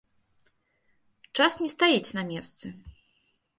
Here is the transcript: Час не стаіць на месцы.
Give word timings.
Час 1.37 1.53
не 1.61 1.69
стаіць 1.75 2.15
на 2.19 2.27
месцы. 2.33 2.67